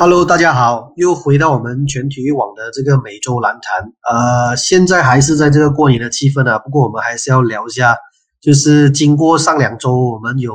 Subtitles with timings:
[0.00, 3.92] Hello，大家好，又回到我们全体育网的这个每周篮坛。
[4.10, 7.94] 呃，现在还是在这个过年的气氛啊，不过我们还是要聊一下，
[8.40, 10.54] 就是经过上两周，我们有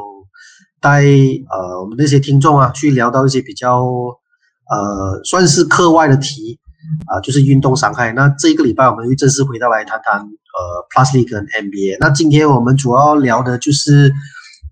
[0.81, 6.59] 带呃我们那些听众啊去聊到一些比较呃算是课外的题
[7.05, 8.11] 啊，就是运动伤害。
[8.13, 11.97] 那这一个礼拜我们又正式回到来谈谈呃 Plus League 跟 NBA。
[11.99, 14.11] 那今天我们主要聊的就是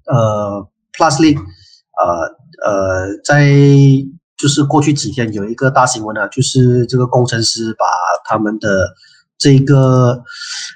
[0.07, 3.53] 呃 Plus League，呃呃在。
[4.43, 7.85] 就是过去几天有一个大新闻啊，就是这个工程师把
[8.25, 8.93] 他们的
[9.37, 10.21] 这个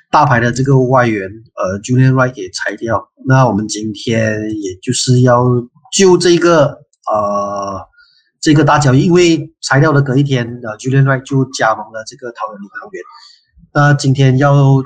[0.09, 3.09] 大牌的这个外援呃 Julian Wright 给裁掉。
[3.25, 5.44] 那我们今天也就是要
[5.91, 6.80] 就这个
[7.11, 7.85] 呃
[8.39, 13.03] 这个大交易，因为裁掉的隔一天呃 Julian Wright 就加盟了这个桃园领航员。
[13.73, 14.81] 那今天要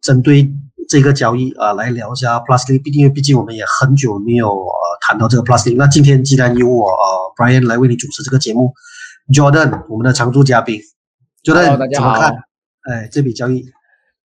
[0.00, 0.50] 针对
[0.88, 5.76] 这个交易啊来聊一下 Plus League，毕竟毕竟我们也很久没有呃谈到这个 Plus League。
[5.76, 7.24] 那今天既然由我呃。
[7.36, 8.72] Brian 来为你主持这个节目
[9.34, 10.80] ，Jordan，我们的常驻嘉宾
[11.42, 12.20] ，Jordan，大家好。
[12.88, 13.64] 哎，这笔交易，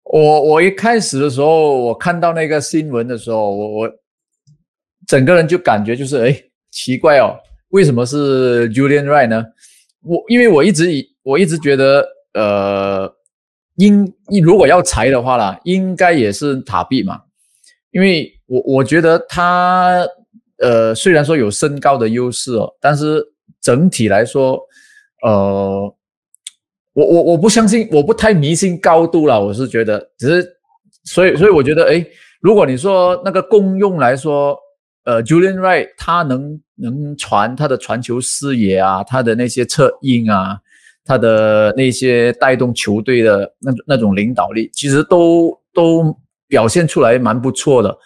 [0.03, 3.91] 我我一开始的时候，我看到那个新闻的时候，我我
[5.07, 7.35] 整个人就感觉就是，哎，奇怪哦，
[7.69, 9.43] 为什么是 Julian Wright 呢？
[10.03, 13.11] 我因为我一直以我一直觉得，呃，
[13.79, 14.13] 应
[14.43, 17.19] 如果要裁的话啦，应该也是塔币嘛，
[17.91, 20.05] 因为我我觉得他。
[20.61, 23.25] 呃，虽然说有身高的优势哦，但是
[23.61, 24.59] 整体来说，
[25.25, 25.95] 呃，
[26.91, 29.41] 我我我不相信，我不太迷信高度了。
[29.41, 30.45] 我是觉得，只是
[31.05, 32.05] 所以所以我觉得，哎，
[32.41, 34.53] 如果你说那个功用来说，
[35.05, 40.59] 呃，Julian Wright 他能能传他的传球视野啊，他的那些策应啊，
[41.09, 46.15] 他的那些带动球队的那那种领导力，其实都都
[46.47, 47.97] 表现出来蛮不错的，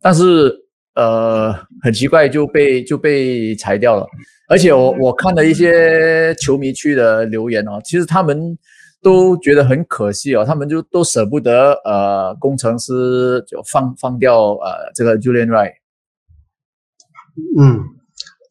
[0.00, 0.60] 但是。
[0.94, 1.50] 呃，
[1.82, 4.06] 很奇怪就被就被裁掉了，
[4.46, 8.58] 而且我我看了一些球迷区的留言哦，其实他们
[9.00, 15.72] 都觉得很可惜哦，他们就都舍不得呃工程师就放放掉呃这个 Julian Wright。
[17.58, 17.80] 嗯，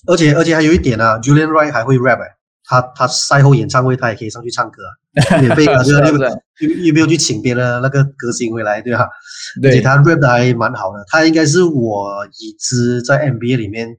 [0.08, 2.22] 而且而且还有一点呢，Julian Wright 还会 rap
[2.72, 4.82] 他他赛后演唱会他也可以上去唱歌。
[5.42, 6.30] 免费 的，对不对？
[6.62, 9.10] 又又没有去请别的那个歌星回来，对吧？
[9.62, 13.90] 而且他 rap 的还蛮好的，他应该是我已知在 NBA 里面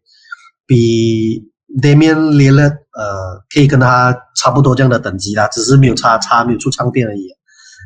[0.66, 1.44] 比
[1.82, 7.28] Damian Lillard 呃可以跟他差不多这样的等级啦，只是没有差差没有出唱片而已。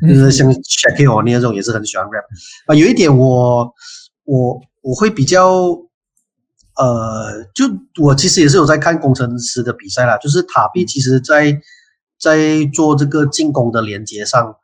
[0.07, 2.23] 就是像 Shaquille O'Neal 那种也是很喜欢 rap
[2.67, 2.75] 啊。
[2.75, 3.69] 有一点我
[4.23, 5.75] 我我会比较
[6.77, 7.65] 呃，就
[8.01, 11.59] 我其实也是有在看工程师的比赛啦，就是塔比其实在。
[12.19, 14.55] 在做这个进攻的连接上，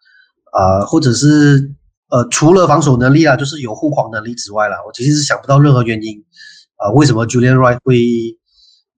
[0.54, 1.72] 啊，或者是
[2.10, 6.24] 呃，除了防守能力啊，就是有护框能力之外啦，我其实是想不到任何原因，
[6.78, 7.96] 啊，为什么 Julian Wright 会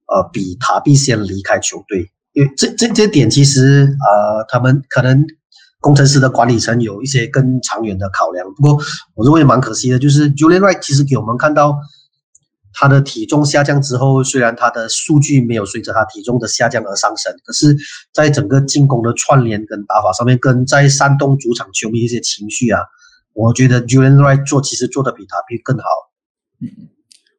[0.08, 2.10] 呃比塔比先离开球队？
[2.32, 5.26] 因为这这这点其实啊，他们可能
[5.82, 8.48] 工程师的管理层有一些更长远的考量。
[8.56, 8.82] 不过
[9.16, 11.76] 我认为蛮可惜的，就是 Julian Wright 其实给我们看到。
[12.78, 17.74] 他的体重下降之后，虽然他的数据没有随着他体重的下降而上升，可是，
[18.14, 22.82] 在整个进攻的串联跟打法上面，跟在山东主场球迷一些情绪啊，
[23.32, 25.86] 我觉得 Julian Wright 做其实做的比他比更好。
[26.62, 26.68] 嗯，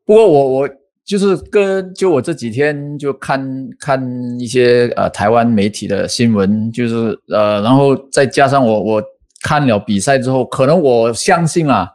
[0.06, 0.70] 不过我我
[1.04, 9.02] 就是跟就我这几天就看看一些呃台湾媒体的新闻，就是呃，然后再加上我我
[9.42, 11.90] 看了比赛之后，可能我相信啊，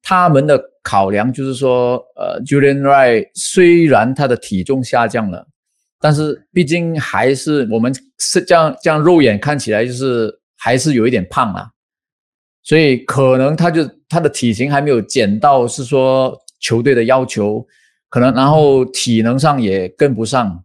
[0.00, 0.73] 他们的。
[0.84, 5.48] 考量就是说，呃，Julian Wright 虽然他的体重下降了，
[5.98, 11.70] 但是毕竟还是我们是这样这样肉眼看起来就是还是有一点胖啊，
[12.62, 17.66] 所以可能他就他的体型还没有减到是说球队的要求，
[18.10, 20.62] 可能然后体能上也跟不上，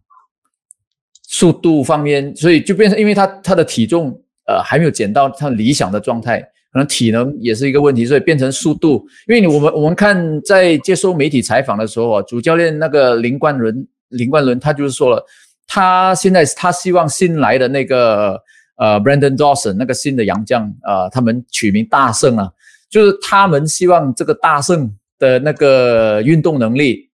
[1.28, 4.10] 速度方面，所以就变成因为他他的体重
[4.46, 6.46] 呃还没有减到他理想的状态。
[6.72, 9.04] 可能体能也是一个问题，所以变成速度。
[9.26, 15.24] 因为你我们我们看在接受媒体采访的时候啊，主教练那个林冠伦林冠伦他就是说了，
[15.66, 18.40] 他现在他希望新来的那个
[18.76, 22.50] 呃 Brandon Dawson 那个新的洋将啊，他们取名大圣啊，
[22.88, 27.10] 就是他们希望这个大圣的那个运动能力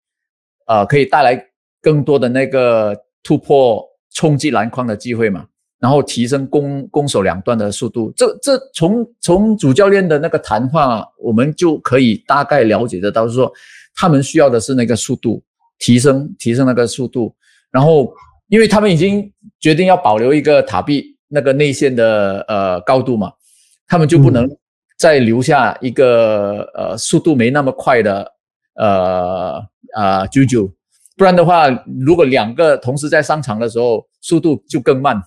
[0.67, 1.41] 啊，可以带来
[1.81, 5.47] 更多的那个突破冲击篮筐的机会嘛。
[5.85, 13.53] 然后提升攻攻守两端的速度，这这从从主教练的那个谈话，我们就可以大概了解得到，是说
[13.95, 15.43] 他们需要的是那个速度
[15.79, 17.35] 提升，提升那个速度。
[17.71, 18.11] 然后，
[18.49, 23.31] 因为他们已经决定要保留一个塔壁那个内线的呃高度嘛，
[23.87, 24.49] 他们就不能
[24.99, 28.33] 再留下一个呃速度没那么快的
[28.77, 29.63] 呃
[29.95, 30.67] 啊九九。
[31.15, 31.69] 不然的话，
[32.01, 35.23] 如果两个同时在上场的时候，速度就更慢。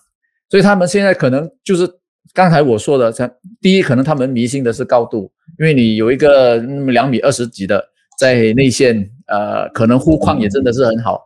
[0.50, 1.88] 所以他们现在可能就是
[2.34, 3.30] 刚才我说的，像
[3.62, 7.84] 第一，可能他们迷信的是高度，因为你有一个两米二十几的
[8.18, 11.24] 在内线，呃，可能护框也真的是很好。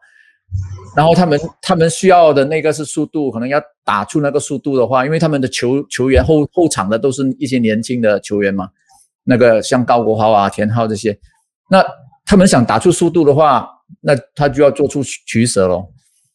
[0.95, 8.67] 然后他们他们需要的那个是速度，可能要打出那个速度的话，因为他们的球球员后后场的都是一些年轻的球员嘛，
[9.23, 11.17] 那个像高国豪啊、田浩这些，
[11.69, 11.81] 那
[12.25, 13.69] 他们想打出速度的话，
[14.01, 15.89] 那他就要做出取舍咯。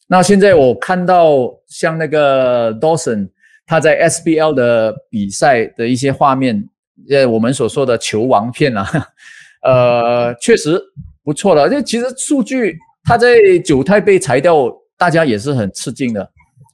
[0.07, 3.29] 那现在我看到像那个 Dawson
[3.65, 6.67] 他在 SBL 的比赛的一些画面，
[7.09, 8.87] 呃，我们所说的球王片啊，
[9.63, 10.81] 呃，确实
[11.23, 11.69] 不错了。
[11.69, 12.77] 这其实数据。
[13.09, 16.29] 他在九泰被裁掉，大家也是很吃惊的，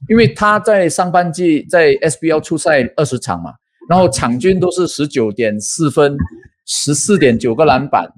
[0.08, 3.52] 因为他在上半季在 SBL 出赛二十场嘛，
[3.88, 6.16] 然后场均都是十九点四分，
[6.66, 8.12] 十四点九个篮板，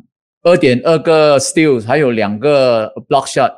[0.44, 3.52] 二点二个 steals，还有两个 block shot，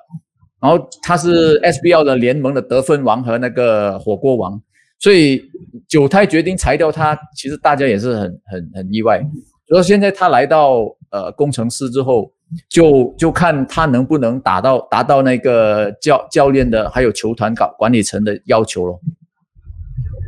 [0.60, 4.60] 然后他是 SBL 的联盟的得分王和那个火锅王，
[4.98, 5.42] 所以
[5.86, 9.22] 九泰决定裁掉他，其实大家也是很很很意外。
[9.68, 12.32] 所以现在他来到呃工程师之后。
[12.70, 18.98] 就就看他能不能达到达到那个教教练的还有球团搞管理层的要求咯。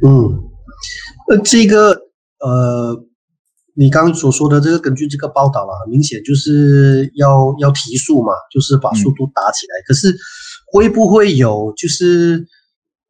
[0.06, 0.38] 嗯，
[1.30, 1.92] 呃，这个
[2.40, 3.04] 呃，
[3.74, 9.82] 你刚刚所说的这个，根据这个报道啊，很明显就是要要提速嘛，就是把速度打起来。
[9.86, 10.16] 可是
[10.72, 12.46] 会不会有就是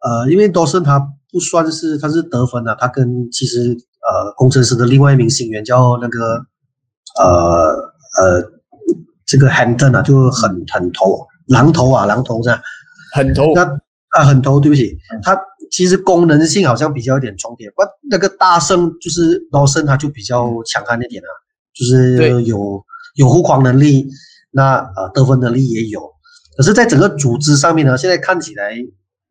[0.00, 0.98] 呃，因为多森他
[1.32, 6.44] 不算是他是得分的，他跟其实呃工程师的另外一名新员叫那个
[7.20, 7.74] 呃
[8.18, 8.60] 呃。
[9.26, 12.60] 这个 Hampton 啊，就很很投狼头啊，狼头这样？
[13.14, 13.62] 很投那
[14.08, 17.70] 啊，很投，对不起，它其实功能性好像比较有点重叠。
[17.70, 21.30] 不，那个大圣就是 Lawson，他就比较强悍一点啊，
[21.72, 22.84] 就是有
[23.14, 24.08] 有护框能力，
[24.50, 26.00] 那呃得分能力也有。
[26.56, 28.74] 可是，在整个组织上面呢，现在看起来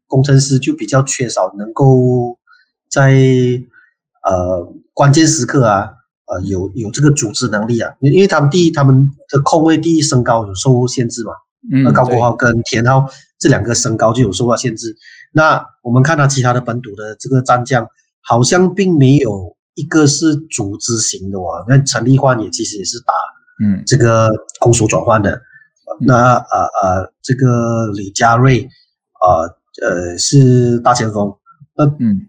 [0.08, 2.38] 工程师就比较缺少能够
[2.90, 3.12] 在
[4.24, 5.92] 呃关键时刻啊。
[6.32, 11.32] 呃，有有这个组织能力啊，因因为他们第一，他们的空位第一身高有受限制嘛，
[11.84, 13.10] 那高国豪跟田浩
[13.40, 14.96] 这两个身高就有受到限制。
[15.32, 17.88] 那我们看到其他的本土的这个战将，
[18.22, 21.64] 好像并没有一个是组织型的哦。
[21.68, 23.14] 那陈立焕也其实也是打
[23.64, 24.30] 嗯这个
[24.60, 25.42] 攻守转换的，
[26.00, 28.68] 那呃呃这个李佳瑞
[29.22, 29.46] 啊
[29.82, 31.36] 呃是大前锋，
[31.76, 32.28] 那嗯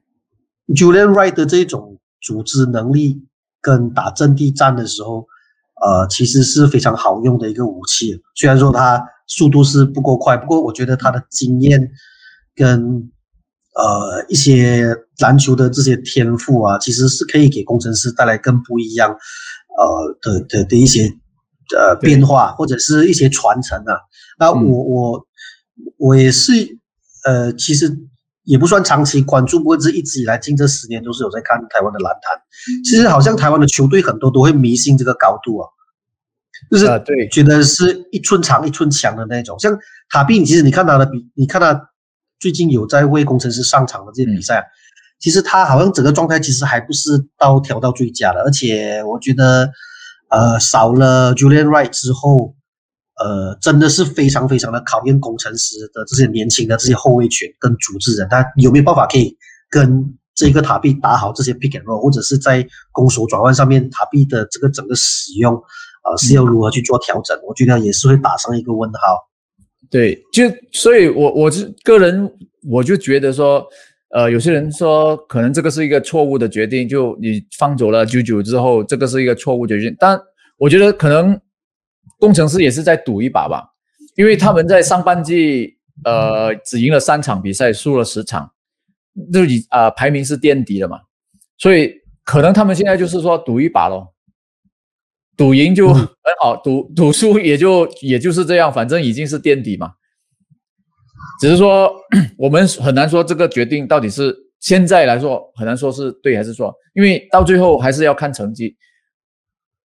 [0.68, 3.26] Julian Wright 的这种组织能力。
[3.62, 5.26] 跟打阵地战的时候，
[5.84, 8.18] 呃，其实是非常好用的一个武器。
[8.34, 11.90] 虽然说他速度是不够快，不过我觉得他的经验
[12.60, 13.10] 跟
[13.74, 19.10] 呃一些篮球的这些天赋啊，其实是可以给工程师带来更不一样
[19.78, 21.10] 呃的的的一些
[21.76, 23.94] 呃变化，或者是一些传承啊。
[24.38, 25.26] 那我我
[25.96, 26.52] 我也是
[27.24, 27.96] 呃，其实。
[28.44, 32.42] 也不算长期关注，不过这一直以来近这十年都是有在看台湾的篮坛。
[32.82, 35.68] 其实好像台湾的球队很多都会迷信这个高度啊，
[36.68, 39.56] 就是对，觉得是一寸长一寸强的那种。
[39.60, 39.78] 像
[40.08, 41.74] 塔比，其实你看他的比，你看他
[42.40, 44.66] 最近有在为工程师上场的这些比赛，
[45.20, 49.70] 其实他好像整个状态其实还不是到调到最佳的，而且我觉得，
[50.30, 52.56] 呃，少了 Julian Wright 之后。
[53.22, 59.36] 呃，真的是非常非常的考验工程师的这些年轻的这些后卫群跟组织人，他有没有办法可以
[59.68, 67.38] 跟这个塔币打好这些 pick and roll，或者是在攻守转换上面塔币的这个整个使用，呃，是要如何去做调整？
[67.46, 69.28] 我觉得也是会打上一个问号。
[69.90, 72.32] 对，就所以，我我是个人，
[72.68, 73.66] 我就觉得说，
[74.10, 80.18] 呃，有些人说可能这个是一个错误的决定，就你放走了九九之后，这个是一个错误决定，但
[80.56, 81.40] 我觉得可能。
[82.18, 83.64] 工程师也是在赌一把吧，
[84.14, 88.50] 因为他们在上半季呃只赢了三场比赛，输了十场，
[89.32, 91.00] 就已啊排名是垫底的嘛，
[91.56, 94.12] 所以可能他们现在就是说赌一把咯，
[95.40, 96.06] 赌赢就很
[96.38, 99.90] 好，赌赌输也就也就是这样，反正已经是垫底嘛。
[101.40, 101.90] 只是说
[102.36, 108.76] 我们很难说这个决定到底是现在来说很难说是对还是错，因为到最后还是要看成绩。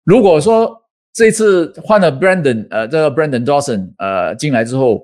[0.05, 0.83] 如果说。
[1.19, 5.03] 这次换了 Brandon，呃，这个 Brandon Dawson，呃，进来之后，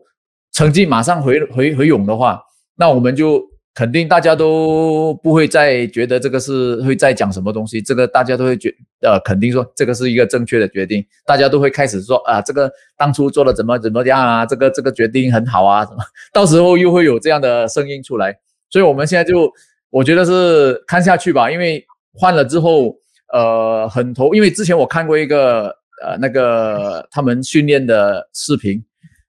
[0.52, 2.38] 成绩马上回回回勇的话，
[2.76, 3.42] 那我们就
[3.74, 15.98] 肯定大家都不会再觉得这个是会再讲什么东西，这个大家都会觉，呃，肯定说这个是一个正确的决定，大家都会开始说啊，这个当初做的怎么怎么样啊，这个这个决定很好啊，什么，
[16.32, 18.36] 到时候又会有这样的声音出来，
[18.70, 19.50] 所以我们现在就
[19.90, 22.94] 我觉得是看下去吧，因为换了之后，
[23.32, 25.74] 呃，很头，因为之前我看过一个。
[26.04, 28.84] 呃，那个他们训练的视频，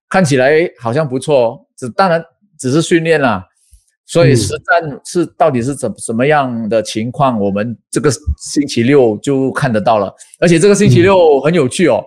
[0.10, 2.20] 看起来好像不错，只当然
[2.58, 3.46] 只是训练啦。
[4.06, 10.14] 所以实战是到底是怎什么样的情况，我们这个星期六就看得到了。
[10.40, 12.04] 而且这个星期六很有趣哦，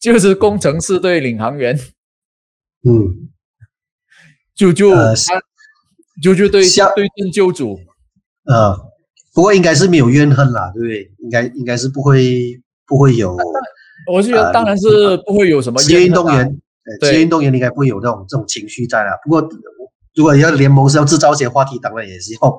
[0.00, 1.76] 就是工程师对领航员，
[2.88, 3.28] 嗯，
[4.54, 4.90] 就就
[6.22, 7.78] 就就对对阵救主，
[8.44, 8.74] 呃，
[9.34, 11.12] 不过应该是没有怨恨啦，对不对？
[11.18, 13.36] 应该应该是不会不会有，
[14.10, 16.48] 我是觉得当然是不会有什么职业运动员，
[17.00, 19.10] 职业运动员应该不会有这种这种情绪在了。
[19.24, 19.46] 不过。
[20.14, 22.58] 如果要联盟是要制造一些话题，当然也是要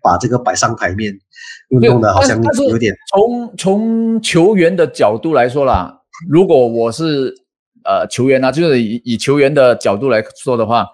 [0.00, 1.12] 把这个摆上台面，
[1.70, 2.94] 运动的好像有点。
[3.12, 7.34] 从从球员的角度来说啦，如果我是
[7.84, 10.86] 呃球员啊，就是以以球员的角度来说的话，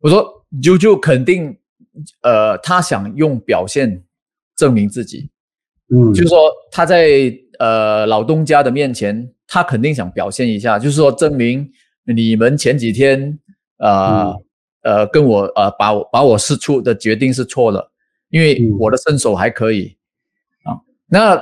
[0.00, 0.26] 我说
[0.60, 1.56] 就就肯定
[2.22, 4.02] 呃他想用表现
[4.56, 5.30] 证明自己，
[5.94, 11.70] 嗯，就是说他在呃老东家的面前，他肯定想表现一下，就是说证明
[12.04, 13.38] 你们前几天
[13.78, 14.34] 呃。
[14.82, 17.92] 呃，跟我呃，把我把我试出的决定是错了，
[18.30, 19.96] 因为我的身手还可以
[20.64, 20.74] 啊。
[21.06, 21.40] 那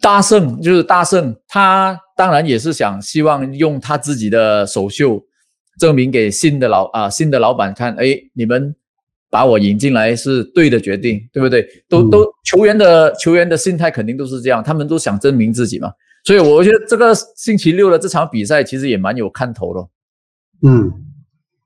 [0.00, 5.22] 大圣就是大圣，他当然也是想希望用他自己的首秀
[5.78, 8.74] 证明给新的老啊新的老板看，哎，你们
[9.28, 11.66] 把我引进来是对的决定，对不对？
[11.88, 15.92] 都都球员的球员的心态肯定都是这样，他们都想证明自己嘛。
[16.24, 19.88] 所以我觉得这个星期六的这场比赛其实也蛮有看头的，
[20.68, 20.92] 嗯。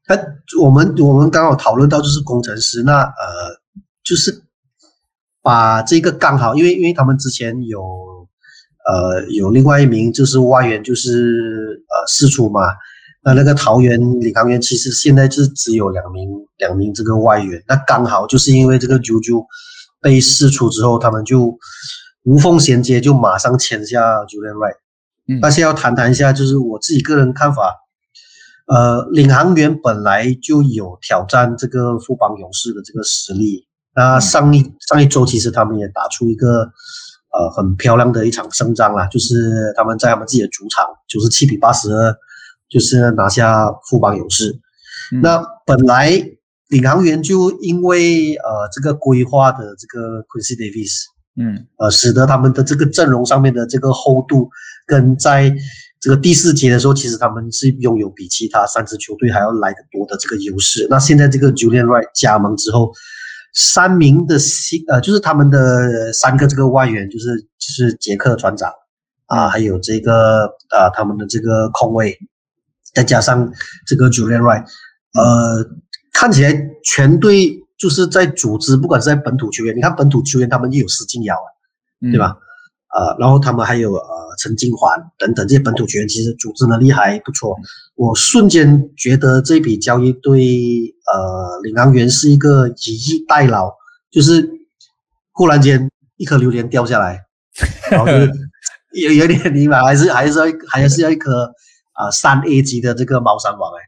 [0.07, 0.17] 他
[0.61, 3.61] 我们我们刚好讨论到就是工程师，那呃
[4.05, 4.43] 就是
[5.43, 7.83] 把这个刚好，因为因为他们之前有
[8.87, 12.61] 呃有另外一名就是外援就是呃试出嘛，
[13.25, 19.45] 那那个桃园领航员其实现在是只有两名两名这个外援，那刚好就是因为这个啾啾
[20.01, 21.59] 被试出之后，他们就
[22.23, 24.77] 无缝衔接，就马上签下 Julian Wright。
[25.29, 27.75] 嗯，但是要谈谈一下，就是我自己个人看法。
[28.67, 33.67] 呃，领航员本来就有挑战这个富邦勇士的这个实力。
[33.95, 36.63] 那上一上一周其实他们也打出一个
[37.33, 42.15] 呃很漂亮的一场胜仗啦，就是他们在他们自己的主场九十七比八十二，
[42.69, 44.59] 就是拿下富邦勇士。
[45.23, 46.11] 那本来
[46.69, 51.05] 领航员就因为呃这个规划的这个 Quincy Davis，
[51.37, 54.51] 嗯，呃，使得他们的这个阵容上面的这个厚度
[54.85, 55.55] 跟在
[55.99, 60.87] 这个第四节的时候，其实他们是拥有比其他三支球队还要来的多的这个优势。
[60.91, 62.93] 那现在这个 Julian Wright 加盟之后，
[63.55, 68.71] 三名的新呃，就是他们的三个这个外援，就是就是杰克船长
[69.27, 72.17] 啊，还有这个呃他们的这个空位，
[72.95, 73.51] 再加上
[73.87, 74.65] 这个 Julian Wright，
[75.15, 75.67] 呃，
[76.13, 76.53] 看起来
[76.85, 81.35] 全队就是在组织，不管是在本土球员，你看本土球员他们也有施金尧，
[82.01, 82.37] 对吧？
[82.95, 87.55] 呃，然后他们还有呃陈金环等等这些本土球员，其实组织能力还不错。
[87.95, 93.71] 我瞬间觉得这笔交易对呃领航员是一个以逸待劳，
[94.11, 94.49] 就是
[95.33, 97.21] 忽然间一颗榴莲掉下来，
[97.91, 98.33] 然后就是
[98.93, 101.51] 有有点迷茫，还是还是要还是要一颗
[101.93, 103.81] 啊三 A 级的这个猫山王哎。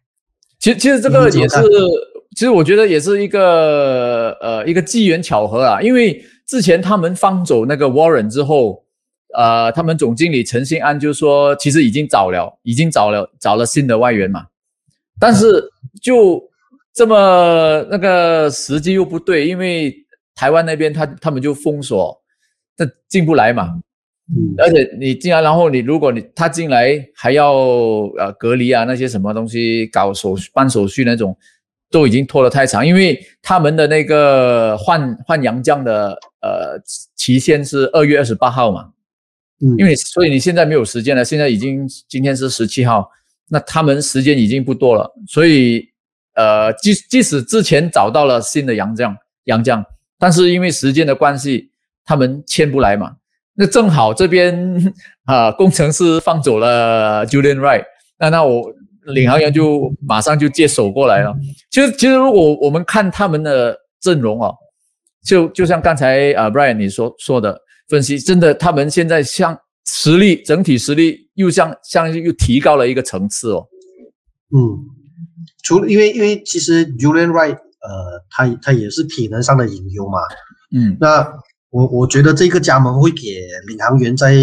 [0.58, 1.62] 其实其实这个也是，
[2.34, 8.84] 其实我觉得也是一个呃一个机缘巧合啊，因为之前他们放走那个 Warren 之后。
[9.38, 14.44] 呃，他们总经理陈信安就说，其实已经找了，已经找了找了新的外援嘛，
[15.20, 15.62] 但是
[16.02, 16.42] 就
[16.92, 19.94] 这么那个时机又不对，因为
[20.34, 22.20] 台湾那边他他们就封锁，
[22.76, 23.78] 这进不来嘛，
[24.34, 27.54] 嗯，而且你进来，然后你如果你他进来还要
[28.18, 31.38] 呃隔离啊那些什么东西搞手续办手续那种，
[31.92, 36.76] 都已经拖得太长，因为他们的那个换换洋将的呃
[37.14, 38.90] 期限是二月二十八号嘛。
[39.76, 43.10] 因为所以你现在没有时间了，现在已经今天是十七号，
[43.48, 45.84] 那他们时间已经不多了，所以
[46.34, 49.84] 呃，即即使之前找到了新的洋将洋将，
[50.16, 51.72] 但是因为时间的关系，
[52.04, 53.16] 他们签不来嘛。
[53.54, 57.84] 那正好这边啊，工程师放走了 Julian Wright，
[58.16, 58.72] 那那我
[59.06, 61.34] 领航员就马上就接手过来了。
[61.68, 64.54] 其实其实如果我们看他们的阵容哦，
[65.24, 67.60] 就就像刚才啊 Brian 你说说的。
[67.88, 73.66] 分析真的，他们现在像实力整体实力又像像又提高了一个层次哦。
[74.54, 74.76] 嗯，
[75.62, 80.18] 除了因为因为其实 Julian Wright 呃，他他也是体能上的隐忧嘛。
[80.70, 81.32] 嗯，那
[81.70, 83.22] 我我觉得这个加盟会给
[83.66, 84.34] 领航员在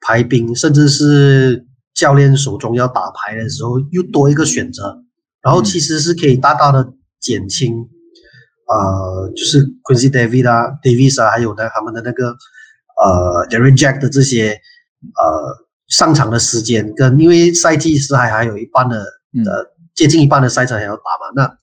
[0.00, 5.04] 排兵甚至是教练手中要打牌的时候又多一个选择，
[5.40, 7.76] 然后其实是可以大大的减轻
[8.66, 12.36] 呃，就是 Quincy David 啊，Davis 啊，还有呢他们的那个。
[12.96, 14.60] 呃，Darren Jack 的这些
[15.14, 21.32] 呃上场的时间，跟因为赛季是还还有一半的呃，接近一半的赛程还要打嘛。
[21.34, 21.58] 那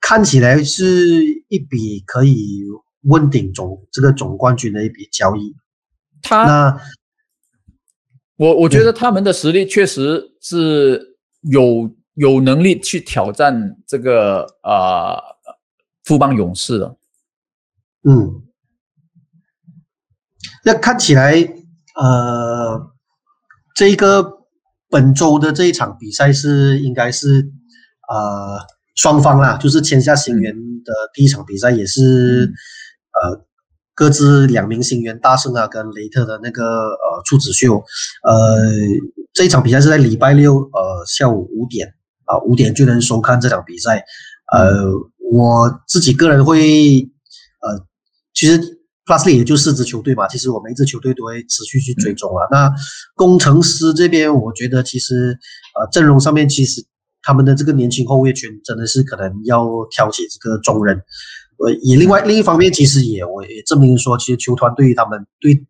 [0.00, 2.64] 看起来是一笔可以
[3.02, 5.54] 问鼎总这个总冠军的一笔交易。
[6.22, 6.80] 他那
[8.36, 15.18] 我我觉得他们的实力确实是有有能力去挑战这个呃
[16.04, 16.96] 富邦勇士的。
[18.04, 18.42] 嗯，
[20.64, 21.32] 那看起来
[22.00, 22.80] 呃，
[23.74, 24.24] 这一个
[24.88, 27.50] 本周的这一场比赛是应该是
[28.08, 28.58] 呃
[28.94, 32.52] 双方啊，就是签下新援的第一场比赛，也是
[33.12, 33.46] 呃。
[33.92, 37.84] 各自两名新援大圣啊，跟雷特的那个呃处子秀，
[38.22, 38.56] 呃，
[39.34, 41.86] 这一场比赛是在礼拜六呃下午五点
[42.24, 44.02] 啊五点就能收看这场比赛。
[44.54, 44.86] 呃，
[45.30, 47.02] 我自己个人会
[47.60, 47.84] 呃，
[48.32, 48.58] 其实
[49.10, 52.46] Plus 里也就四支球队嘛，其实我们一支球队都会持续去追踪啊。
[52.48, 52.72] 那
[53.16, 55.36] 工程师这边，我觉得其实
[55.74, 56.80] 呃阵容上面其实
[57.20, 60.96] 他们的这个年轻后卫群真的是可能要挑起这个重任。
[61.58, 65.60] 呃，以另外另一方面，其实也我也证明说，其实球团对于他们对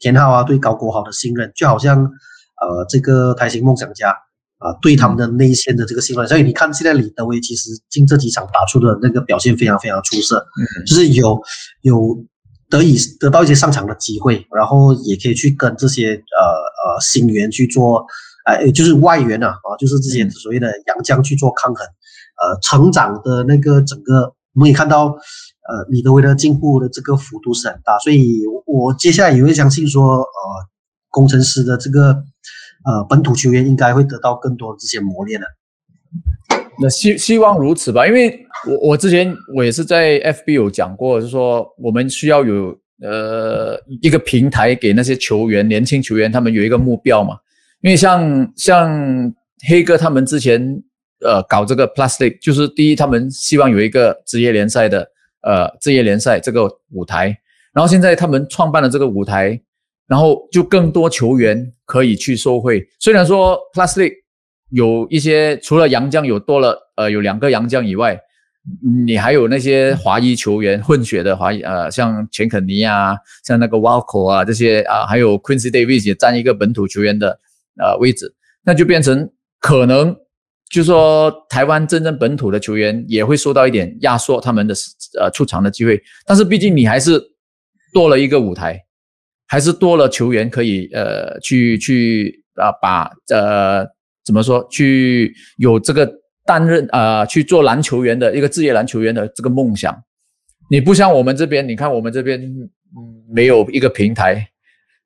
[0.00, 4.10] 田浩啊，对高国豪的信任，就好像呃这个台新梦想家
[4.58, 6.26] 啊，对他们的内线的这个信任。
[6.26, 11.40] 所以你看，现在李德威其实近这几场打出的那个表现非常非常出色，嗯，就是有
[11.82, 12.26] 有
[12.68, 18.04] 得以得到一些上场的机会，然后也可以去跟这些呃呃新援去做，
[18.44, 24.34] 哎，就是外援啊啊，就是这些所谓的洋将去做抗衡，呃，成长的那个整个。
[24.54, 30.26] 我们也看到，呃，李德威的进步的这个幅度是很大，所以我接下来也会相信说，呃，
[31.10, 32.24] 工程师的这个
[32.84, 35.46] 呃本土球员应该会得到更多这些磨练的。
[36.80, 47.36] 那希希望如此吧，因为我我之前我也是在 FB 有讲过，就是说我们需要有呃一个平台给那些球员，年轻球员他们有一个目标嘛，
[47.82, 49.34] 因为像像
[49.68, 50.82] 黑哥他们之前。
[51.20, 55.00] 呃，搞这个 plastic 就是第一，他们希望有一个职业联赛的
[55.42, 57.36] 呃职业联赛这个舞台，
[57.72, 59.60] 然后现在他们创办了这个舞台，
[60.06, 62.86] 然后就更多球员可以去受惠。
[63.00, 64.12] 虽然说 plastic
[64.70, 68.16] 有一些除了洋将有多了呃有两个洋将以外，
[69.04, 77.38] 你还有那些华裔球员混血的华裔呃像钱肯尼啊，像那个 Walco 啊这些啊，还有 Quincy Davis 也占一个本土球员的
[77.80, 80.16] 呃位置，那就变成可能。
[80.70, 84.74] 就说台湾真正本土的球员也会受到一点压缩他们的
[85.18, 87.18] 呃出场的机会，但是毕竟你还是
[87.90, 88.78] 多了一个舞台，
[89.46, 93.82] 还是多了球员可以呃去去啊把呃
[94.26, 96.06] 怎么说去有这个
[96.48, 99.94] 担任啊去做篮球员的一个职业篮球员的这个梦想。
[100.70, 102.40] 你不像我们这边，你看我们这边
[103.30, 104.48] 没有一个平台，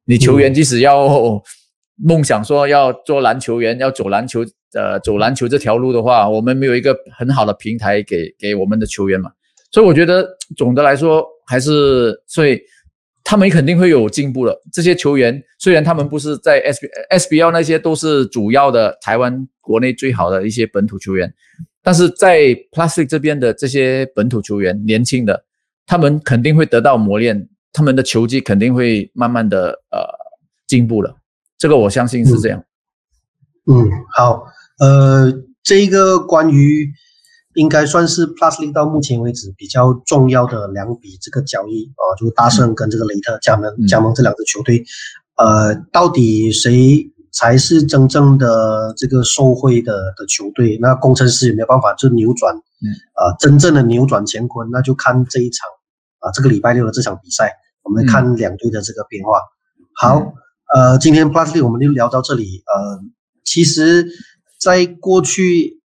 [0.05, 1.43] 你球员即使要
[1.97, 4.45] 梦想说要做篮球员，要走篮球。
[4.75, 9.31] 呃，走篮球这条路的话，我们没有一个很好的平台给给我们的球员嘛，
[9.71, 10.27] 所以我觉得
[10.57, 12.59] 总的来说还是，所以
[13.25, 14.59] 他们肯定会有进步的。
[14.73, 21.33] 这些球员虽然他们不是在 S B S B L 那些都是主要的台湾国内最好的一些本土球员，
[21.83, 25.45] 但是在 Plastic 这边的这些本土球员，年轻的，
[25.87, 30.01] 他们肯定会得到磨练，他们的球技肯定会慢慢的呃
[30.67, 31.17] 进步了。
[31.59, 32.65] 这个我相信是这样。
[33.67, 34.45] 嗯，好。
[34.79, 35.33] 呃，
[35.63, 36.91] 这一个关于
[37.55, 44.85] 应该算是 Plusly 到目前为止比较重要的两笔这个交易啊，就是大圣跟这个雷特加盟加盟这两支球队，
[45.37, 50.79] 呃，到底谁才是真正的这个受惠的的球队？
[50.81, 52.55] 那工程师有没有办法就扭转？
[52.55, 55.69] 嗯，啊，真正的扭转乾坤，那就看这一场
[56.21, 59.39] 啊，这个礼拜六的这场比赛，我们看两队的这个变化。
[59.95, 60.35] 好，
[60.75, 62.63] 呃，今天 Plusly 我们就聊到这里。
[62.67, 63.01] 呃，
[63.45, 64.09] 其实。
[64.63, 65.82] 在过去，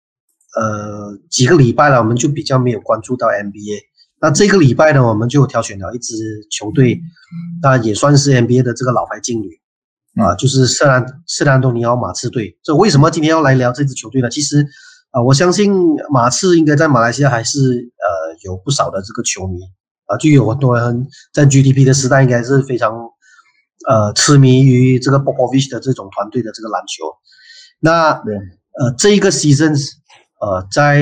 [0.60, 3.80] 呃几个礼拜了，我们就比较没有关注到 NBA。
[4.20, 6.16] 那这个礼拜呢，我们就挑选了一支
[6.50, 7.00] 球队，
[7.62, 9.60] 那也算是 NBA 的这个老牌劲旅
[10.20, 12.58] 啊，就是圣安圣安东尼奥马刺队。
[12.64, 14.30] 这为什么今天要来聊这支球队呢？
[14.30, 14.66] 其实
[15.12, 15.72] 啊，我相信
[16.10, 19.60] 马刺应该在马来西亚还是呃有不少的这个球迷
[20.08, 22.92] 啊，就有很多人在 GDP 的时代应该是非常
[23.88, 27.06] 呃痴迷于这个 Popovich 的这种团队的这个篮球。
[27.80, 28.14] 那
[28.80, 29.76] 呃，这一个 season，
[30.40, 31.00] 呃，在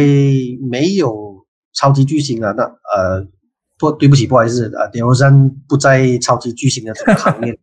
[0.70, 3.28] 没有超级巨星啊，那呃，
[3.78, 7.60] 不对不起，不好意思，啊，德罗赞不在超级巨星的这个行列，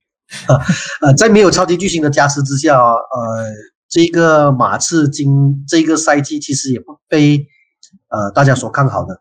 [1.00, 3.52] 呃，在没有超级巨星的加持之下，呃，
[3.88, 7.46] 这个马刺今这个赛季其实也不被
[8.08, 9.20] 呃大家所看好的，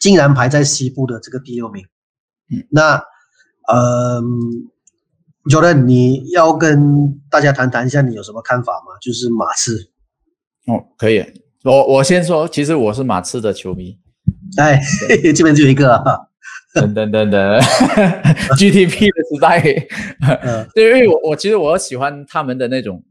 [0.00, 1.84] 竟然排在西部的这个第六名，
[2.70, 3.02] 那
[3.68, 4.22] 呃。
[5.50, 8.92] Jordan，你要跟大家谈谈一下，你有什么看法吗？
[9.00, 9.90] 就是马刺。
[10.66, 11.24] 哦，可以。
[11.64, 13.98] 我我先说，其实我是马刺的球迷。
[14.56, 14.80] 哎，
[15.34, 16.02] 这边就一个。
[16.72, 17.60] 等等等等，
[18.56, 19.60] GTP 的时代。
[20.72, 23.02] 对，因为我我其实我喜欢他们的那种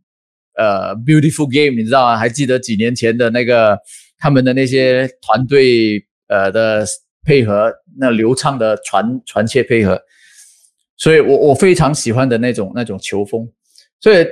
[0.58, 2.16] 呃 beautiful game，你知道吗？
[2.18, 3.78] 还记得几年前的那个
[4.18, 6.86] 他们的那些团队呃的
[7.26, 10.02] 配合，那流畅的传传切配合。
[10.96, 13.46] 所以我我非常喜欢的那种那种球风。
[14.00, 14.26] 所以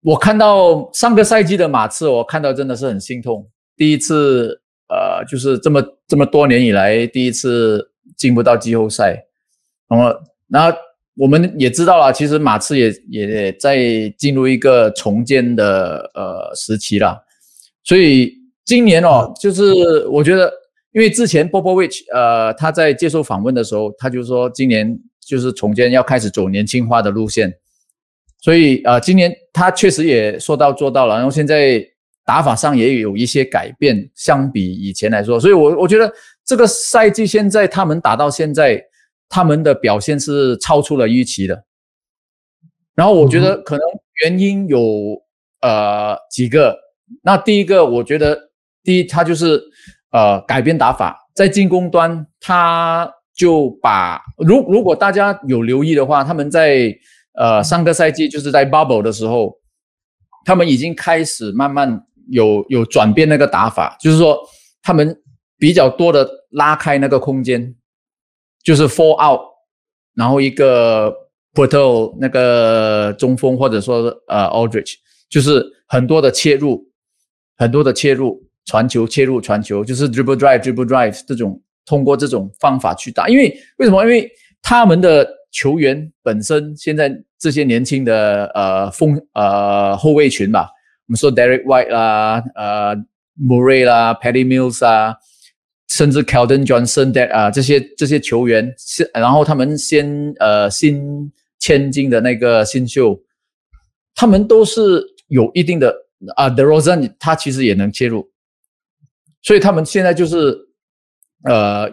[0.00, 3.46] 我看到上个赛季的马刺，我看到真的是很心痛。
[3.80, 9.24] 第一次，呃，就是这么这么多年以来第一次进不到季后赛，
[9.88, 10.14] 然后，
[10.48, 10.70] 那
[11.16, 13.78] 我们也知道了，其实马刺也也在
[14.18, 17.24] 进入一个重建的呃时期了。
[17.82, 18.34] 所以
[18.66, 20.52] 今年哦，就是我觉得，
[20.92, 24.94] 因为之前 Popovich 呃他在接受访问的时候，他就说今年
[25.26, 27.50] 就是重建要开始走年轻化的路线，
[28.42, 31.82] 所以呃今年他确实也说到做到了，然后现在。
[32.30, 36.12] 打法上也有一些改变，相比以前来说，所以我我觉得
[36.44, 38.80] 这个赛季现在他们打到现在，
[39.28, 41.64] 他们的表现是超出了预期的。
[42.94, 43.82] 然后我觉得可能
[44.22, 45.20] 原因有
[45.62, 46.78] 呃几个，
[47.20, 48.38] 那第一个我觉得
[48.84, 49.60] 第一他就是
[50.12, 56.96] 呃改变打法，在进攻端他就把如如果大家有留意的话，他们在
[57.34, 59.58] 呃上个赛季就是在 bubble 的时候，
[60.44, 62.06] 他们已经开始慢慢。
[62.30, 64.38] 有有转变那个打法，就是说
[64.82, 65.14] 他们
[65.58, 67.74] 比较多的拉开那个空间，
[68.62, 69.40] 就是 four out，
[70.14, 71.12] 然后一个
[71.54, 74.94] portal 那个中锋或者说呃 Aldridge，
[75.28, 76.82] 就是很多的切入，
[77.56, 84.02] 很多的切入传球切入传球，就是 dribble drive dribble drive 这种通过这种方法去打，因为为什么？
[84.04, 84.30] 因为
[84.62, 90.68] 他们的球员本身现在这些年轻的呃锋呃后卫群吧。
[91.10, 92.94] 我们说 Derek White 啦，呃
[93.36, 95.16] ，Murray 啦，Patty Mills 啊，
[95.88, 103.20] 甚至 Keldon Johnson 的啊这些这些球员，是然后他们先呃新签进的那个新秀，
[104.14, 105.92] 他们都是有一定的
[106.36, 108.30] 啊，The Rosen 他其实也能切入，
[109.42, 110.56] 所以他们现在就是
[111.42, 111.90] 呃，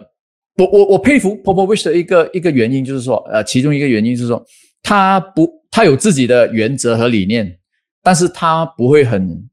[0.58, 4.46] 我我我佩服 Popovich 的一个一个原因就是说，呃，其中一个原因是说
[4.80, 7.57] 他不他有自己的原则和理念。
[8.08, 9.46] 但是他不会很，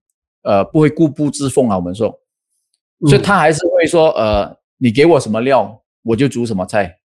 [0.43, 1.75] 呃，不会固步自封啊。
[1.75, 2.17] 我们说，
[3.01, 6.99] 所以他还是会说，呃，你给我什么料，我就煮什么菜。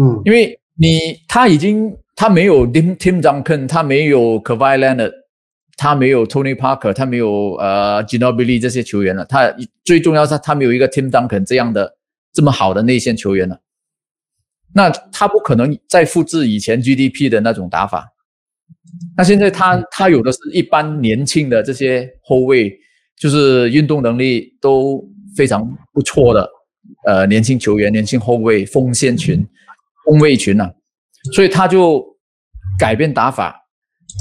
[0.00, 5.12] 嗯，因为你他已经他没有 Tim Tim Duncan，他没有 Kawhi Leonard，
[5.76, 9.26] 他没有 Tony Parker，他没有呃 Ginobili 这些球员了。
[9.26, 11.98] 他最重要是，他没有一个 Tim Duncan 这样的
[12.32, 13.60] 这么好的内线球员了。
[14.74, 18.14] 那他不可能再复制以前 GDP 的那种打法。
[19.16, 22.72] 那现在他他有的是一般年轻的这些后卫，
[23.18, 25.02] 就是运动能力都
[25.34, 26.48] 非常不错的，
[27.06, 29.46] 呃，年轻球员、年轻后卫、锋线群、
[30.04, 30.72] 锋卫群啊，
[31.34, 32.04] 所以他就
[32.78, 33.58] 改变打法，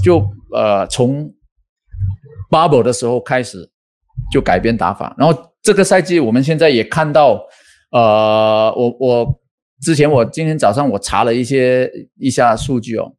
[0.03, 1.29] 就呃从
[2.49, 3.69] bubble 的时候开始
[4.31, 7.41] 就改变打法，然后这个赛季我们现在也看到，
[7.91, 9.39] 呃，我我
[9.81, 13.13] 之前我今天早上我查了一些一下数据哦，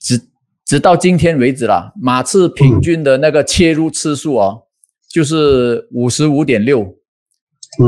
[0.00, 0.29] 只。
[0.70, 4.62] 直到今天为止啦，马刺平均的那个切入次数哦，
[5.12, 6.94] 就是五十五点六，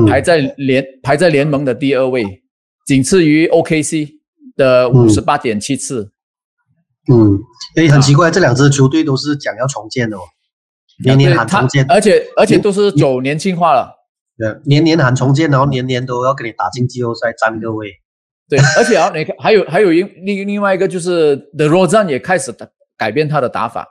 [0.09, 2.43] 排在联排在联盟的第二位，
[2.85, 4.15] 仅次于 OKC
[4.57, 6.11] 的五十八点七次。
[7.09, 7.39] 嗯，
[7.77, 10.23] 哎，很奇怪，这两支球队都是讲要重建的哦，
[11.05, 13.95] 年年喊重建，而且而且都是走年轻化了。
[14.37, 17.93] 对，年年喊重建，然后年年都要给你打进季后赛占个位。
[18.53, 22.55] 对， 而且啊，你看，还有还有一另另外一个就是 The Rozan 也开始
[22.99, 23.89] 改变他的打法，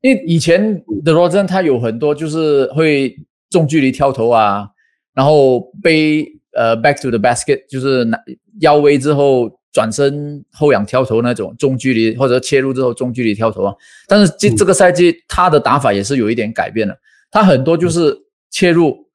[0.00, 3.14] 因为以前 The Rozan 他有很多就是会
[3.48, 4.68] 中距离跳投啊，
[5.14, 8.18] 然后背呃 back to the basket，就是拿
[8.60, 13.72] 腰围之后转身后仰跳投那种中距离或者切入之后中距离跳投啊。
[14.08, 16.94] 但是这这个赛季他的打法也是有一点改变了，
[17.30, 18.18] 他很多就是
[18.50, 19.06] 切入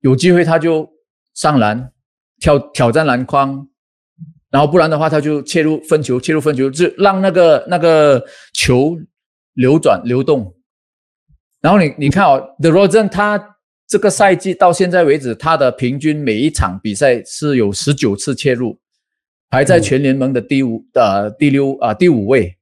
[0.00, 0.88] 有机会他就
[1.34, 1.92] 上篮
[2.40, 3.68] 挑挑战篮筐。
[4.50, 8.98] 然后不然的话，他就切入分球，切入分球，就让那个那个球
[9.52, 10.54] 流转流动。
[11.60, 13.56] 然后你你看哦，The Rosen 他
[13.86, 18.78] 这个赛季到现在为止，他的平均每一场比赛是有十九次切入，
[19.50, 22.56] 排在全联盟的第五呃第六啊第五位。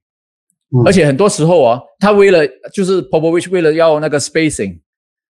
[0.85, 4.77] 而且很多时候啊，他为了就是 Popovich 为了要那个 spacing，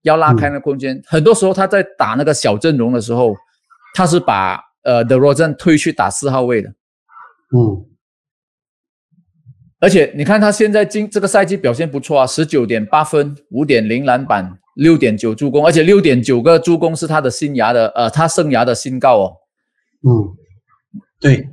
[0.00, 3.36] 要拉开那空间，很多时候他在打那个小阵容的时候，
[3.94, 4.58] 他是把。
[4.88, 6.70] 呃，The Rosen 退去打四号位的，
[7.54, 7.84] 嗯，
[9.80, 19.36] 而且你看他现在今这个赛季表现不错啊，十九点八分，五点零篮板，六点九助攻，而且六点九个助攻是他的新涯的呃，他生涯的新高哦。
[20.08, 20.08] 嗯，
[21.20, 21.46] 对，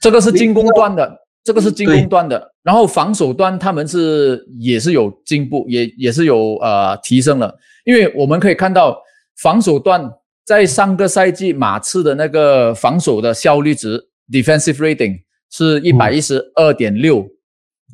[0.00, 8.98] 这个是进攻端的，这个是进攻端的，然后防守端他们是也是有进步，也也是有呃提升了，因为我们可以看到
[9.42, 10.10] 防守端
[10.44, 15.22] 在上个赛季马刺的那个防守的效率值 （defensive rating）。
[15.54, 17.28] 是一百一十二点六，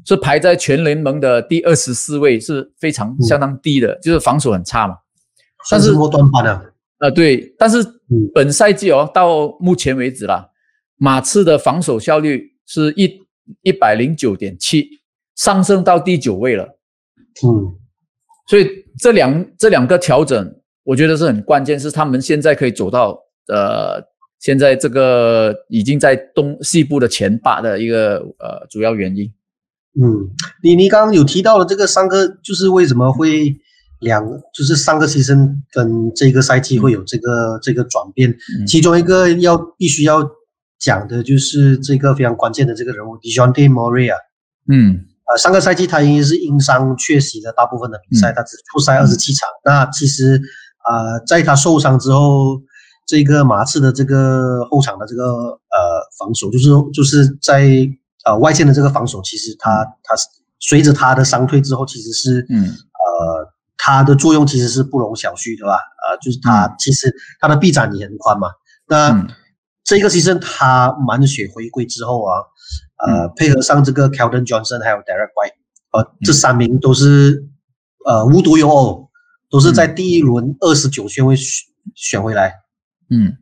[0.07, 4.95] 是排在全联盟的第二十四位，是非常相当低的，就是防守很差嘛。
[5.69, 7.85] 但是末端班的，呃，对，但是
[8.33, 10.49] 本赛季哦，到目前为止啦，
[10.99, 13.21] 马刺的防守效率是一
[13.63, 14.89] 一百零九点七，
[15.35, 16.79] 上升到第九位了。
[17.45, 17.75] 嗯，
[18.47, 18.69] 所以
[19.01, 20.58] 这两这两个调整，
[20.89, 24.03] 我觉得是很关键，是他们现在可以走到呃。
[24.41, 29.27] 现在这个已经在东西部的前八的一个呃主要原因。
[30.01, 30.31] 嗯，
[30.63, 33.57] 你你刚刚有提到了这个三个，就是为什么会
[33.99, 34.25] 两，
[34.55, 38.33] 就是上个牺牲跟这个赛季会有这个这个转变。
[38.65, 40.25] 其中一个要必须要
[40.79, 44.15] 讲的就是这个非常关键的这个人物 d j o n t e Moria。
[44.69, 49.49] 嗯，呃，上个赛季他因为是因伤缺席了大部分的比赛，他只出赛二十七场。
[49.65, 50.41] 那其实
[50.89, 52.61] 啊，在他受伤之后。
[53.11, 55.59] 这个马刺的这个后场的这个呃
[56.19, 57.67] 防守，就是就是在
[58.27, 60.15] 呃外线的这个防守，其实他他
[60.59, 65.73] 随着他的伤退之后，其实是嗯呃他的作用其实是不容小觑，对吧？
[65.77, 68.51] 呃，就是他其实他的臂展也很宽嘛。
[68.87, 69.27] 那
[69.85, 72.45] 这个牺牲他满血回归之后啊，
[73.07, 75.55] 呃，配合上这个 Keldon Johnson 还有 Derek White，
[75.93, 77.43] 呃，这三名都是
[78.05, 79.08] 呃无独有偶，
[79.51, 82.53] 都是在第一轮二十九顺位选选回来。
[83.11, 83.37] 嗯，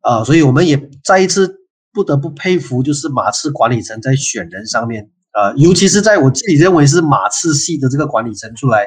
[0.00, 1.60] 啊，所以我们也再一次
[1.92, 8.84] 不得不佩服，就是马刺管理层在选人上面，啊，尤其是在我自己认为是马刺系的这个管理层出来，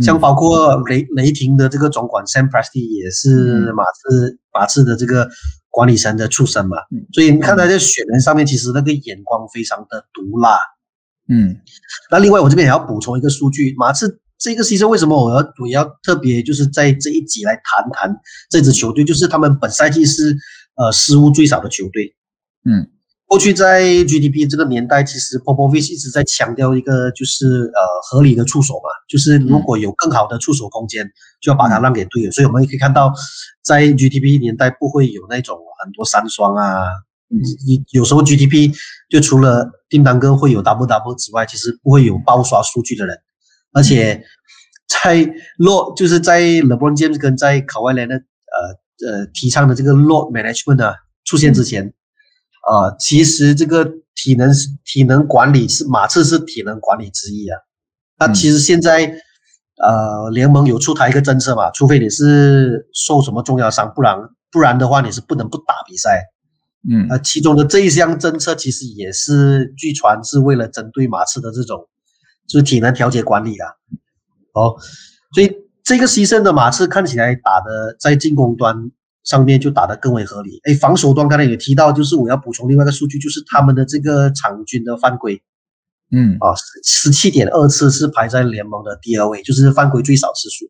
[0.00, 5.30] 像包括雷雷霆的这个总管 Sam Presti 也是马刺马刺的这个
[5.70, 6.78] 管理层的出身嘛，
[7.12, 10.58] 所以你看他在选人上面，其实那个眼光非常的毒辣。
[11.28, 11.56] 嗯，
[12.10, 14.18] 那另外我这边也要补充一个数据，马刺。
[14.42, 18.12] 这个牺牲为什么我要我要特别就是在这一集来谈谈
[18.50, 19.04] 这支球队？
[19.04, 20.36] 就是他们本赛季是
[20.74, 22.12] 呃失误最少的球队。
[22.64, 22.90] 嗯，
[23.26, 31.08] 过去在 GDP 这个年代，其实 Popovich 一直在强调一个就是呃合理的出手嘛，就是如果有更好的出手空间，
[31.40, 32.30] 就要把它让给队友。
[32.32, 33.12] 所以我们也可以看到，
[33.62, 36.88] 在 GDP 年代不会有那种很多三双啊，
[37.28, 38.74] 你有时候 GDP
[39.08, 43.16] 就除了叮当哥会有 double double 之外，其实不会有爆刷数据的人。
[43.72, 44.22] 而且
[44.86, 51.86] 在落就是在 LeBron James 跟在卡外莱的呃呃提倡的这个 load management 啊出现之前，
[52.68, 54.52] 啊，其实这个体能
[54.84, 57.58] 体能管理是马刺是体能管理之一啊。
[58.18, 59.14] 那其实现在
[59.82, 64.18] 呃联盟有出台一个政策嘛，除非你是受什么重要伤，不然
[64.50, 66.22] 不然的话你是不能不打比赛。
[66.86, 71.88] 嗯，啊，其中的这一项政策其实也是据传是为了针对马刺的这种。
[72.46, 73.68] 就是体能调节管理啊，
[74.54, 74.76] 哦，
[75.34, 78.90] 所以这个牺牲的马刺看起来打的在进攻端
[79.24, 80.60] 上面就打得更为合理。
[80.64, 85.42] 哎，防守端刚才也提到，就是我要补充另外一个数据，就是他们的这个场均的犯规，
[86.10, 90.66] 嗯，啊，十七点二次是排在联盟的第二位，就是犯规最少次数。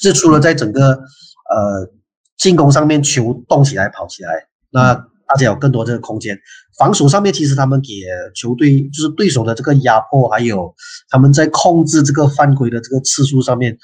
[0.00, 1.90] 就是除了在整个呃
[2.36, 6.38] 进攻上面球动起来跑起来，那大家有更多这个空间。
[6.78, 7.88] 防守上面，其实他们给
[8.34, 10.74] 球队就是对手的这个压迫，还有
[11.08, 13.78] 他们在控制这个犯规的这个次数上面，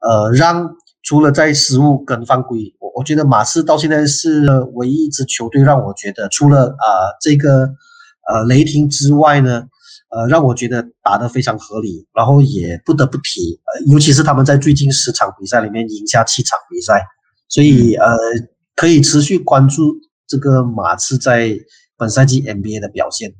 [0.00, 0.68] 呃，让
[1.04, 7.64] 除了在失误跟犯规，我我觉得马刺到现在是唯一一支球队让我觉得，除了啊这个
[8.28, 9.64] 呃雷霆之外呢，
[10.10, 17.04] 呃让我觉得打得非常合理，然后也不得不提，呃尤其是他们在最近十场比赛里面赢下七场比赛，
[17.48, 18.16] 所以呃
[18.74, 19.94] 可以持续关注
[20.26, 21.58] 这个马刺在。
[21.98, 23.32] 本赛季 NBA 的表现，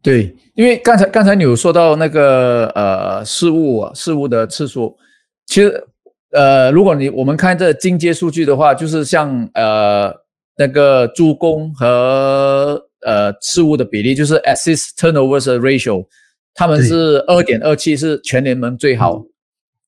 [0.00, 4.96] 对，因为刚才刚才你有说到那个呃失误失误的次数，
[5.44, 5.86] 其实
[6.30, 10.10] 呃如果你我们看这进阶数据的话，就是像呃
[10.56, 16.06] 那个助攻和呃失误的比例，就是 assist turnovers ratio，
[16.54, 19.22] 他们是二点二七，是全联盟最好，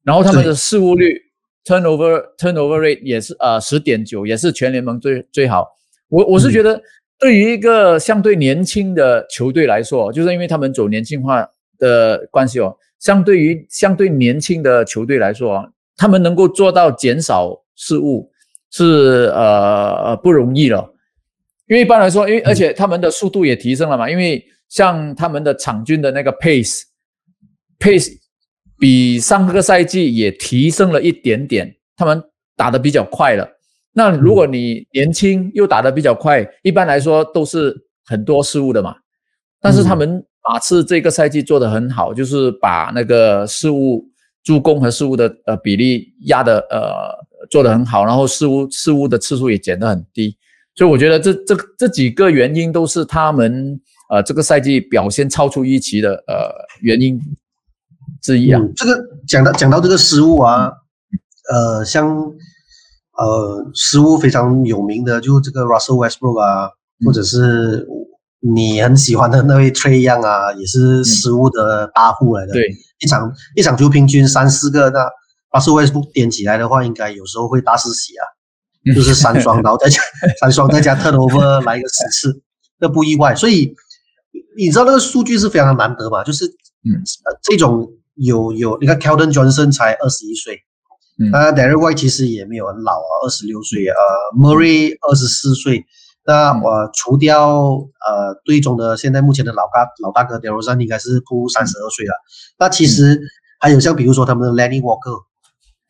[0.05, 1.19] 然后他们的失误率
[1.65, 5.67] turnover turnover rate 也是呃十点九，也是全联盟最最好。
[6.13, 6.81] 我我是觉得。
[7.19, 11.47] 对于一个相对年轻的球队来说，就是因为他们走年轻化
[11.79, 12.77] 的关系哦。
[12.99, 15.65] 相对于相对年轻的球队来说，
[15.97, 18.29] 他们能够做到减少失误
[18.73, 20.93] 是呃不容易了。
[21.69, 24.11] 因为一般来说，因为而且他们的速度也提升了嘛。
[24.11, 28.11] 因为像他们的场均的那个 pace，pace
[28.81, 32.21] 比上个赛季也提升了一点点，他们
[32.57, 33.49] 打得比较快了。
[33.95, 37.77] 那如果你年轻又打得比较快，一般来说都是
[38.07, 38.97] 很多失误的嘛。
[39.61, 44.03] 但是他们马刺这个赛季做得很好，就是把那个失误、
[44.43, 50.35] 助攻和失误的呃比例压的呃做得很好，然后失误失误的次数也减得很低。
[50.75, 53.79] 所以我觉得这这这几个原因都是他们
[54.09, 56.51] 呃这个赛季表现超出预期的呃
[56.81, 57.21] 原因
[58.23, 58.59] 之一啊。
[58.75, 60.73] 这个讲到讲到这个失误啊，
[61.53, 62.33] 呃像。
[63.19, 66.71] 呃，失误非常有名的，就这个 Russell Westbrook 啊，
[67.05, 67.87] 或者是
[68.41, 72.53] 你很喜欢的那位 Trey Young 啊，也是失误的大户来的。
[72.53, 72.69] 对，
[73.01, 75.01] 一场一场球平均三四个，那
[75.51, 78.25] Russell Westbrook 点起来的话，应该有时候会大四喜啊，
[78.95, 80.01] 就是三双， 然后再加
[80.41, 82.43] 三双，再加 Turnover 来一个十次，
[82.81, 83.35] 那不意外。
[83.35, 83.75] 所以
[84.57, 86.25] 你知道那个数据是非常的难得嘛？
[86.25, 86.47] 就是
[86.85, 86.97] 嗯，
[87.43, 90.59] 这种有有，你看 Keldon Johnson 才二十一岁。
[91.31, 93.87] 那 Derek White 其实也没有很老啊，二十六岁。
[93.87, 93.95] 呃
[94.37, 95.85] ，Murray 二十四岁。
[96.25, 102.15] 那我除掉呃队中的现在目前的老大老大哥 d e r o z a n 应该是扑三十二岁了。
[102.59, 103.21] 那其实
[103.61, 105.25] 还有像比如说他们的 Lenny Walker，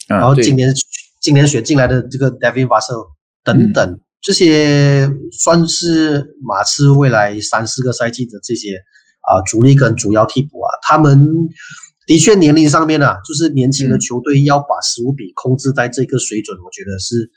[0.09, 0.75] 然后今年
[1.21, 3.07] 今年选进来的这个 Devin Vassell
[3.45, 8.77] 等等，这些算是马刺未来三四个赛季的这些
[9.21, 11.49] 啊主力跟主要替补啊，他们。
[12.07, 17.31] 的确，年龄上面呢，就是年轻的球队要把十五比控制在这个水准，我觉得是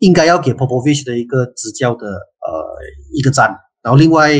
[0.00, 2.78] 应该要给 Popovich 的一个执教的呃
[3.12, 3.54] 一个赞。
[3.82, 4.30] 然后另外，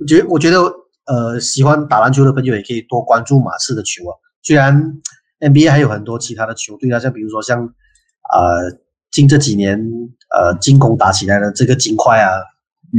[0.00, 0.60] 我觉我觉得
[1.06, 4.16] 呃喜欢打篮球的朋友也可以多关注马刺的球啊。
[4.42, 4.94] 虽然
[5.40, 8.78] NBA 还有很多其他的球队啊，像比如说像呃
[9.10, 9.78] 近这几年
[10.34, 12.30] 呃进攻打起来的这个金块啊，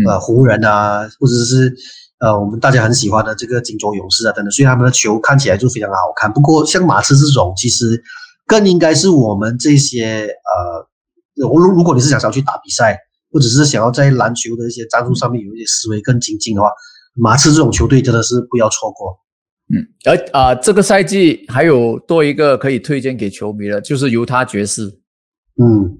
[0.07, 1.75] 呃湖人啊，或者是。
[2.19, 6.31] 呃，我们大家很喜欢的这个金州勇士啊等等，所以他们的球看起来就非常的好看。
[6.33, 8.03] 不过像马刺这种，其实
[8.45, 10.87] 更应该是我们这些呃，
[11.35, 12.97] 如如果你是想要去打比赛，
[13.31, 16.69] 或者是想要在篮球的一些战术上面有一些思维更精进的话，
[17.15, 19.17] 马刺这种球队真的是不要错过。
[19.73, 24.99] 嗯，而啊，这个赛季还有多一个可以推荐给球迷的，就是犹他爵士。
[25.61, 25.99] 嗯。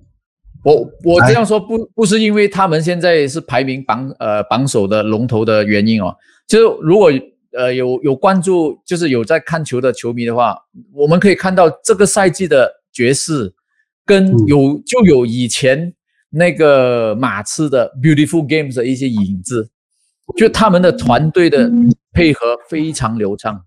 [0.63, 6.13] 我我这样说不不是因为他们现在是排名榜呃榜首的龙头的原因哦，
[6.48, 7.10] 就是如果
[7.58, 10.58] 呃有有关注就是有在看球的球迷的话，
[10.93, 13.54] 我们可以看到这个赛季的爵士
[14.06, 15.93] 跟有就有以前
[16.30, 19.69] 那个马刺的 Beautiful Games 的一些影子，
[20.36, 21.72] 就他们的团队的
[22.12, 23.63] 配合非常流畅，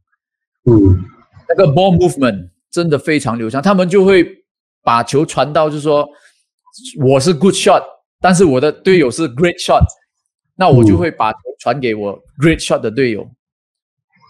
[0.66, 1.02] 嗯，
[1.48, 4.44] 那个 Ball Movement 真的非常流畅，他们就会
[4.82, 6.06] 把球传到就是说。
[6.98, 7.82] 我是 good shot，
[8.20, 9.84] 但是我的队友是 great shot，
[10.56, 13.28] 那我就会把球传给我 great shot 的队友，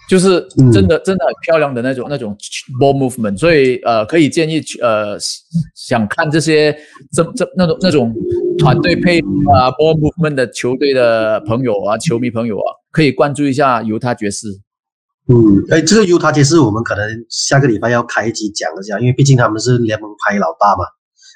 [0.09, 2.37] 就是真的真的很漂亮的那种那种
[2.81, 5.17] ball movement，所以呃可以建议呃
[5.75, 6.77] 想看这些
[7.13, 8.15] 这这那种那种
[8.59, 14.49] 团队配啊 ball movement 的球队的朋友啊球迷朋友啊，可以关注一下犹他爵士。
[15.29, 20.85] 嗯，哎，这个犹他爵士我们可能下个礼拜要开一集讲一下，因为毕竟他们是联盟排老大嘛。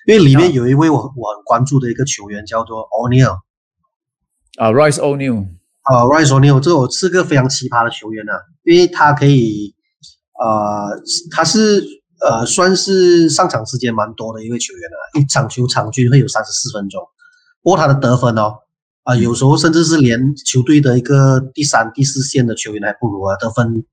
[0.07, 3.41] 因为里面有一位我我很关注的一个球员叫做 O'Neal，
[4.57, 5.49] 啊，Rice O'Neal，
[5.83, 9.75] 啊，Rice O'Neal，这我是个非常奇葩的球员啊，因为他可以，
[10.41, 11.85] 呃，他是
[12.21, 17.03] 呃算是上场时间蛮多的一位球员啊，一场球场均会有三十四分钟，
[17.61, 18.59] 不过他的得分哦，
[19.03, 23.85] 啊，有时候甚至是连球队的一个第三、第四线的球员还不如啊，得分，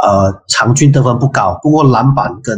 [0.00, 2.56] 呃，场均得分不高，不过篮板跟，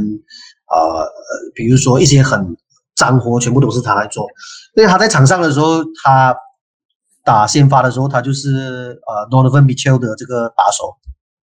[0.71, 1.09] 呃，
[1.55, 2.59] 比如说一些很。
[3.01, 4.27] 脏活全部都是他来做，
[4.77, 6.37] 因为他在场上的时候，他
[7.25, 10.95] 打先发的时候，他就是呃 Donovan Mitchell 的这个打手，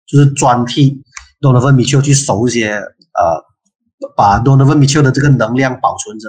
[0.06, 1.02] 就是专替
[1.40, 3.42] Donovan Mitchell 去守一些呃，
[4.18, 6.28] 把 Donovan Mitchell 的这个能量保存着。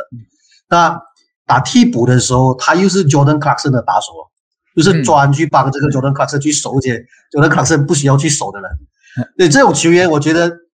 [0.68, 0.96] 那
[1.44, 4.12] 打替补的时候，他又是 Jordan Clarkson 的打手，
[4.76, 8.70] 就是专去帮这个 Jordan Clarkson 去守一些 Jordan Clarkson 不需要去守的人。
[9.36, 10.65] 对这种球员，我觉得。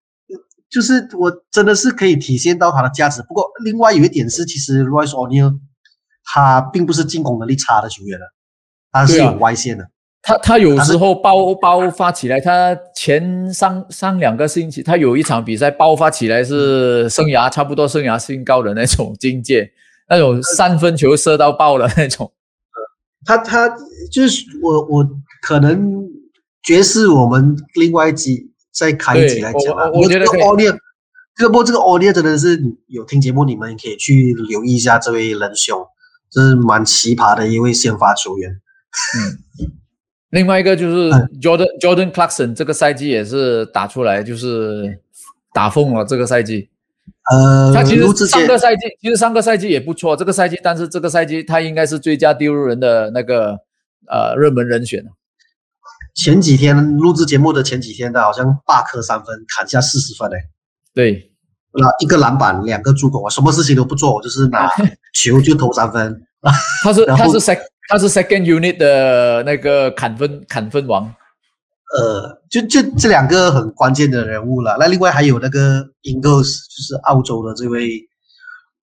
[0.73, 5.59] 就是我真的是可以体现到他的价值，不过另外有一点是，其实 Royce O'Neal
[6.25, 8.25] 他并不是进攻能力差的球员了，
[8.91, 9.87] 他是有外线的。
[10.23, 19.71] 他他有时候爆爆发起来，他前上上两个星期，他有一场比赛爆发起来是生涯差不多生涯新高的那种境界，
[20.09, 22.33] 那种三分球射到爆的那种。
[23.27, 23.69] 他他
[24.11, 25.07] 就是我我
[25.43, 26.03] 可能
[26.63, 28.51] 爵士我们另外几。
[28.73, 29.89] 再开一集来讲啊！
[29.93, 30.65] 我觉得奥利，
[31.35, 35.85] 这个不，这个奥利真的是有听节目，你们可以去留意一下这位仁兄，
[36.31, 38.51] 这是蛮奇葩的一位先发球员。
[38.51, 39.69] 嗯，
[40.31, 44.99] 另外一个就是 Jordan Jordan Clarkson 这个赛季也是打出来，就是
[45.53, 46.69] 打疯了这个赛季。
[47.31, 53.59] 呃，他其实上个赛季其实上个赛季也不错，这个赛季但是这个赛季他应该是最佳丢入人的那个
[54.07, 55.05] 呃热门人选。
[56.13, 60.37] 前几天录制节目的前几天，他好像八颗三分，砍下四十分诶，
[60.93, 61.31] 对，
[61.73, 64.69] 那一个篮板，两个助攻，我什么事情都不做，我就是拿
[65.13, 66.21] 球就投三分。
[66.83, 67.59] 他是 他是 sec
[67.89, 71.13] 他是 second unit 的那个砍分砍分王。
[71.95, 74.75] 呃，就就这两个很关键的人物了。
[74.79, 76.43] 那另外还有那个 Ingles，
[76.75, 78.01] 就是澳洲的这位，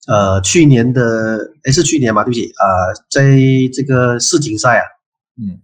[0.06, 3.36] 呃，去年的诶是去年嘛，对不起，呃，在
[3.72, 4.84] 这个世锦赛啊，
[5.42, 5.58] 嗯，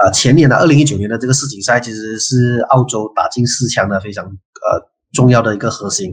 [0.00, 6.10] 呃，前年的二零一九年的这个世锦赛，其实是澳洲打进四强的非常呃重要的一个核心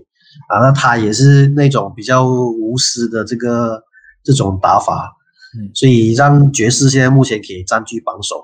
[0.50, 0.60] 啊。
[0.60, 3.82] 那他也是那种比较无私的这个
[4.24, 5.12] 这种打法，
[5.58, 8.44] 嗯所以让爵士现在目前可以占据榜首。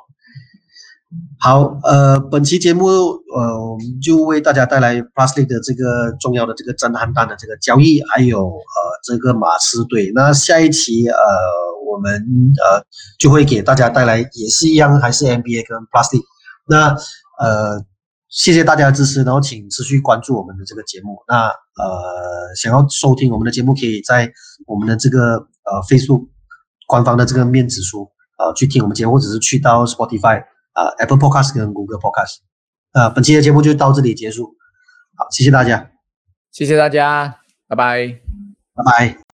[1.39, 10.11] 好，呃，本期节目，呃，我们就为大家带来 Plastic 的这个重要的这个震撼弹的这个交易，还有呃这个马刺队。
[10.15, 11.15] 那下一期，呃，
[11.95, 12.13] 我们
[12.61, 12.85] 呃
[13.17, 16.21] 就会给大家带来也是一样，还是 NBA 跟 Plastic。
[16.67, 16.89] 那
[17.39, 17.83] 呃，
[18.29, 21.17] 谢谢大家的支持，然后请持续关注我们的这个节目。
[21.27, 24.29] 那呃，想要收听我们的节目，可以在
[24.67, 26.27] 我们的这个呃 Facebook
[26.87, 30.43] 官方的这个面子书呃去听我们节目，或者是去到 Spotify。
[30.75, 32.39] 啊、Apple Podcast 跟 Google Podcast。
[32.91, 34.57] 呃，本期的节目就到这里结束。
[35.15, 35.89] 好，谢谢大家，
[36.51, 37.39] 谢谢大家，
[37.69, 38.19] 拜拜。
[38.73, 39.24] 拜拜。